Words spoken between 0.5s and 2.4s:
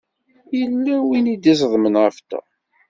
Yella win i d-iẓeḍmen ɣef